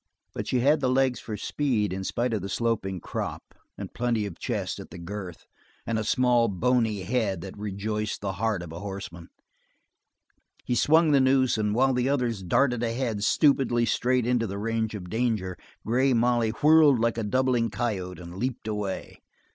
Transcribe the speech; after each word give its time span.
But 0.33 0.47
she 0.47 0.61
had 0.61 0.79
the 0.79 0.89
legs 0.89 1.19
for 1.19 1.37
speed 1.37 1.93
in 1.93 2.03
spite 2.03 2.33
of 2.33 2.41
the 2.41 2.49
sloping 2.49 2.99
croup, 2.99 3.53
and 3.77 3.93
plenty 3.93 4.25
of 4.25 4.39
chest 4.39 4.79
at 4.79 4.89
the 4.89 4.97
girth, 4.97 5.45
and 5.85 5.99
a 5.99 6.03
small, 6.03 6.47
bony 6.47 7.03
head 7.03 7.41
that 7.41 7.55
rejoiced 7.55 8.19
the 8.19 8.31
heart 8.31 8.63
of 8.63 8.71
a 8.71 8.79
horseman. 8.79 9.29
He 10.65 10.73
swung 10.73 11.11
the 11.11 11.21
noose, 11.21 11.55
and 11.55 11.75
while 11.75 11.93
the 11.93 12.09
others 12.09 12.41
darted 12.41 12.81
ahead, 12.81 13.23
stupidly 13.23 13.85
straight 13.85 14.25
into 14.25 14.47
the 14.47 14.57
range 14.57 14.95
of 14.95 15.07
danger, 15.07 15.55
Grey 15.85 16.13
Molly 16.13 16.49
whirled 16.49 16.97
like 16.99 17.19
a 17.19 17.23
doubling 17.23 17.69
coyote 17.69 18.19
and 18.19 18.37
leaped 18.37 18.67
away. 18.67 19.19